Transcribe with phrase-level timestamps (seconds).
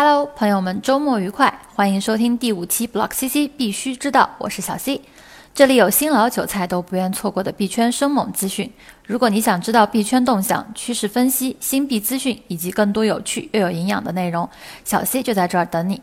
[0.00, 1.52] Hello，朋友们，周末愉快！
[1.74, 5.00] 欢迎收听第五期 Block CC 必须知道，我是小 C。
[5.52, 8.72] 这里有新老韭菜都不愿错过的币圈生猛资讯。
[9.06, 14.48] 如果你想知道币圈动向、趋势分析、新币资讯以及更多有趣又有营养的内容，
[14.84, 16.00] 小 C 就在这儿等你。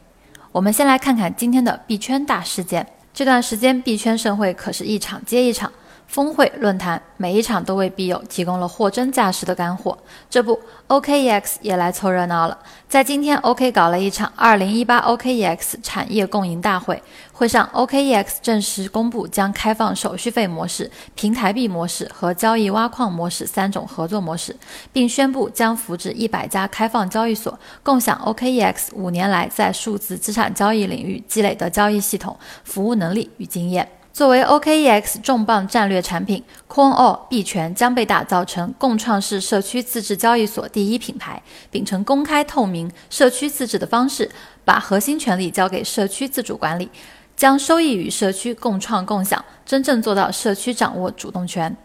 [0.52, 2.86] 我们先来看看今天的币圈大事件。
[3.14, 5.72] 这段时间币圈盛会可是一场接一场。
[6.08, 9.98] 峰会论坛每一场都为币友提供了货真价实的干货。
[10.30, 12.58] 这不，OKEX 也来凑热闹了。
[12.88, 17.02] 在今天，OK 搞了一场2018 OKEX 产业共赢大会。
[17.34, 24.56] 会上，OKEX 正式公布将开放手续费模式、平台币模式和交易挖矿模式三种合作模式，
[24.94, 33.86] 并宣布将扶植一百家开放交易所，共享 OKEX 五年来在数字资产交易领域积累的交易系统、服务能力与经验。
[34.16, 44.32] 作为 OKEX 重磅战略产品，CoinAll 币权将被打造成共创式社区自治交易所第一品牌，秉承公开透明、社区自治的方式，
[44.64, 46.90] 把核心权力交给社区自主管理，
[47.36, 51.76] 将收益与社区共创共享，真正做到社区掌握主动权。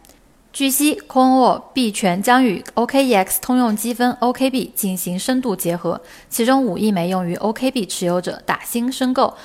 [0.52, 9.36] 据悉，CoinAll 币权将与 OKEX 通用积分 OKB 进行深度结合，其中五亿枚用于 OKB 持有者打新申购。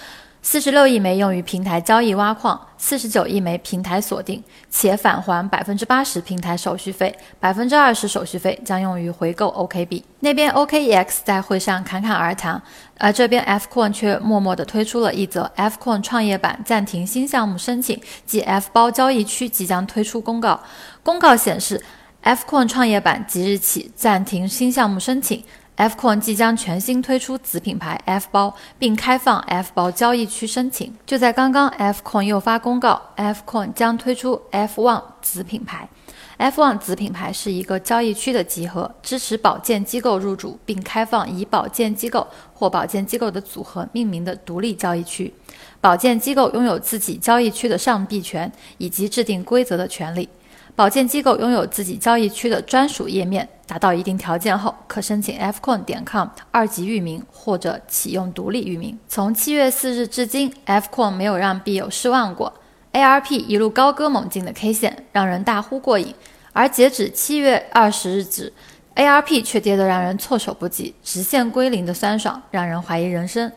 [0.47, 10.03] 四十六亿枚用于平台交易挖矿，四十九亿枚平台锁定，且返还百分之八十平台手续费，百分之二十手续费将用于回购 OKB。
[10.19, 12.61] 那边 OKEX 在会上侃侃而谈，
[12.99, 20.59] 而这边 Fcoin 却默默地推出了一则 Fcoin 创业板暂停新项目申请即 F 包交易区即将推出公告。
[21.01, 21.83] 公告显示
[22.23, 25.43] ，Fcoin 创业板即日起暂停新项目申请。
[25.77, 30.95] Fcoin 即将全新推出子品牌 F 包，并开放 F 包交易区申请。
[31.05, 35.89] 就在刚刚，Fcoin 又发公告，Fcoin 将推出 F1 子品牌。
[36.37, 45.33] F1 子品牌是一个交易区的集合，支持保荐机构入主，并开放以保荐机构或保荐机构的组合命名的独立交易区。
[45.81, 50.27] 保荐机构拥有自己交易区的上币权以及制定规则的权利。
[50.75, 58.99] 保荐机构拥有自己交易区的专属页面，达到一定条件后，可申请 fcoin 点 com 二级域名或者启用独立域名。
[59.07, 62.53] 从七月四日至今，fcoin 没有让币友失望过
[62.91, 66.13] ，ARP 一路高歌猛进的 K 线让人大呼过瘾，
[66.51, 68.51] 而截止七月二十日止
[68.95, 73.49] ，ARP 却跌得让人措手不及，直线归零的酸爽让人怀疑人生。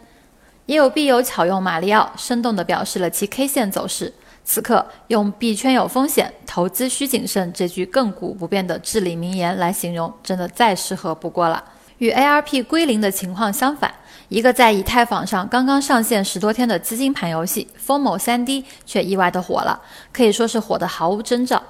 [0.67, 4.15] 也有币友巧用马里奥，生动地表示了其 K 线走势。
[4.51, 11.63] 此刻用“币圈有风险，投资需谨慎”这句亘古不变的至理名言来形容，真的再适合不过了。
[11.99, 13.93] 与 ARP 归零的情况相反，
[14.31, 19.79] 一个在以太坊上刚刚上线十多天的资金盘游戏 Formo 3D 却意外的火了，
[20.15, 21.63] 可以说是火得毫无征兆。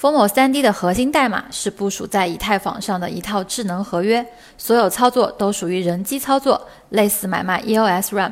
[0.00, 4.24] Formo 3D 的核心代码是部署在以太坊上的一套智能合约，
[4.56, 8.30] 所有操作都属于人机操作，类似买卖 EOS RAM。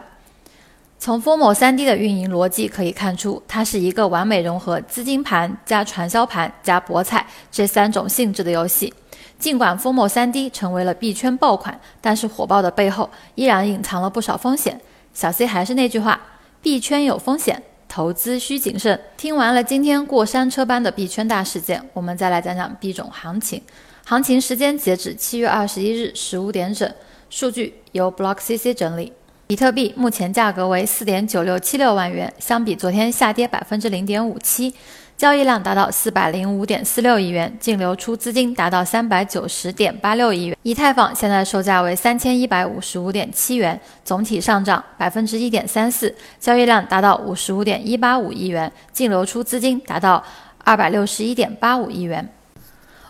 [1.01, 8.93] 从 Formo 3D 的运营逻辑可以看出，它是一个完美融合资金盘加传销盘加博彩这三种性质的游戏。
[9.39, 14.81] 尽管 Formo 3D 成为了币圈爆款，但是火爆的背后依然隐藏了不少风险。
[15.15, 16.21] 小 C 还是那句话，
[16.61, 19.01] 币圈有风险，投资需谨慎。
[19.17, 23.63] 听完了今天过山车般的币圈大事件，我们再来讲讲币种行情。
[24.05, 26.93] 行情时间截止七月二十一日十五点整，
[27.31, 29.13] 数据由 Block CC 整理。
[29.49, 34.75] 比特币目前价格为四点九六七六万元，相比昨天下跌百分之零点五七，
[35.17, 40.59] 交易量达到四百零五点四六亿元，净流出资金达到三百九十点八六亿元。
[40.65, 50.23] 以太坊现在售价为三千一百五十五点七元，总体上涨百分之一点三四，交易量达到五十五点一八五亿元，净流出资金达到
[50.63, 52.29] 二百六十一点八五亿元。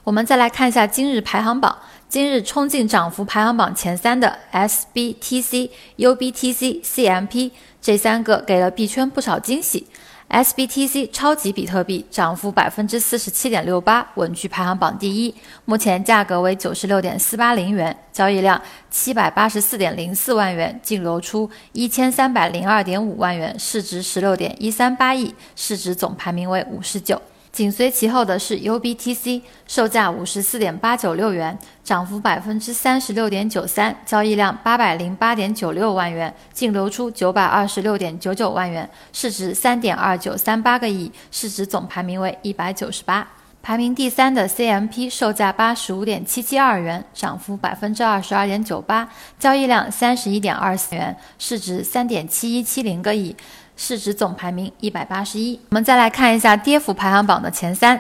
[0.09, 1.77] 我们再来看一下今日排行榜。
[2.09, 7.51] 今日冲进涨幅排行榜前三的 SBTC、UBTC、CMP
[7.83, 9.87] 这三个给了币圈不少惊喜。
[10.31, 15.35] SBTC 超级比特币涨幅百分之四十七点六八，稳居排行榜第一。
[15.67, 18.59] 目前价格为九十六点四八零元，交易量
[18.91, 27.21] 七百八十四点零四万元，净流出一千三百零二点五万元，市值十六点一三八亿，市值总排名为五十九。
[27.51, 43.27] 紧随其后的是 UBTC，售价五十四点八九六元，涨幅百分之三十六点九三，交易量八百零八点九六万元，净流出九百二十六点九九万元，市值三点二九三八个亿，市值总排名为一百九十八。
[43.61, 49.09] 排名第三的 CMP，售价八十五点七七二元，涨幅百分之二十二点九八，
[49.39, 53.35] 交易量三十一点二四元，市值三点七一七零个亿。
[53.79, 55.59] 市值总排名一百八十一。
[55.71, 57.99] 我们再来看一下跌幅排行榜的前三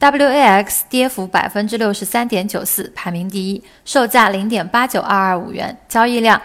[0.00, 6.42] ，WAX 跌幅百分之六十三点九四，排名第一，售价零点八九二二五元，交易量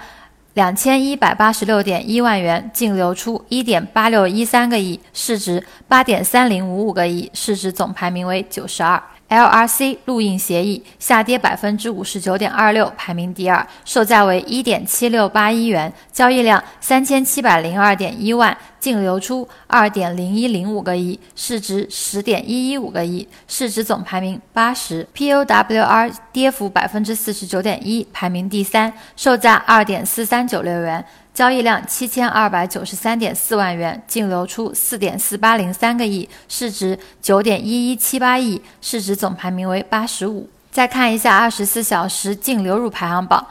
[0.54, 9.02] 两千一百八十六点一万元，净流出一点八六一三个亿，市值八点三零五五个亿，市值总排名为九十二。
[9.30, 25.06] LRC 录印协议下跌百分之五十九点二六，排名第二，售价为一点七六八亿元，交易量三千七百零二点一万，净流出二点零一零五个亿，市值十点一一五个亿，市值总排名八十。
[25.14, 31.04] POWR 跌幅百分之四十九点一，排名第三，售价二点四三九六元。
[31.38, 40.50] 交易量七千二百九十三点四万元，净流出四点四八零三个亿，市值九点一一七八亿，市值总排名为八十五。
[40.72, 43.46] 再看一下二十四小时净流入排行榜，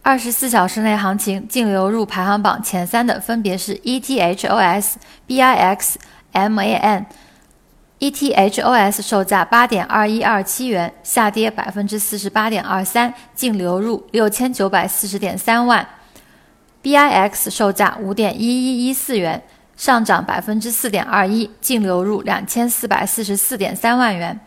[0.00, 4.92] 二十四小时内行情净流入排行榜前三的分别是 ETHOS、
[5.26, 5.94] BIX、
[6.32, 7.06] MAN。
[7.98, 15.84] ETHOS 售价八点二一二七元，下跌百分之四十八点二三，净流入六千九百四十点三万。
[16.82, 19.42] BIX 售价五点一一一四元，
[19.76, 24.38] 上涨百分之四点二一，净流入两千四百四十四点三万元。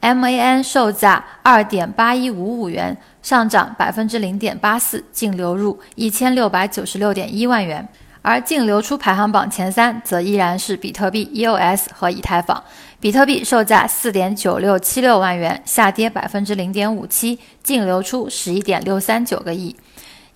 [0.00, 7.86] MAN 售价二点八一五五元，上涨百分之零点八四，净流入一千六百九十六点一万元。
[8.22, 12.62] 而净流出排行榜前三则依然是比特币、EOS 和以太坊。
[12.98, 19.76] 比特币售价四点九六七六万元，下跌百分之零点五七，净流出十一点六三九个亿。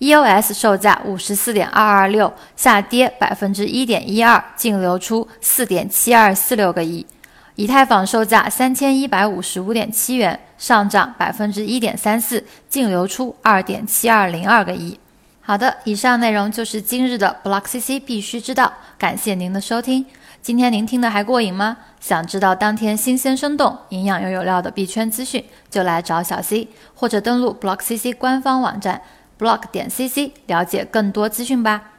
[0.01, 7.05] EOS 售价五十四点二二六，下跌百分之一点一二，净流出四点七二四六个亿。
[7.53, 14.99] 以太坊售价三千一百五十五点七元，上涨百分之一点三四，净流出二点七二零二个亿。
[15.39, 20.03] 好的，以上内容就是今日的 BlockCC 必须知道，感谢您的收听。
[20.41, 21.77] 今天您听的还过瘾吗？
[21.99, 28.99] 想知道当天新鲜生动、营养又有料的币圈资讯，就来找小 C，或者登录 BlockCC 官方网站。
[29.41, 31.90] Blog 点 cc 了解更多资讯吧。